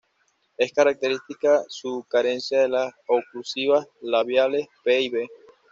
Es 0.57 0.73
característica 0.73 1.61
su 1.67 2.03
carencia 2.09 2.61
de 2.63 2.69
las 2.69 2.91
oclusivas 3.07 3.87
labiales 4.01 4.65
p 4.83 4.99
y 4.99 5.09
b. 5.09 5.29